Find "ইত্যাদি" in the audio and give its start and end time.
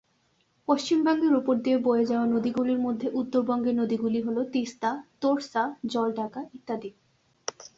6.53-6.89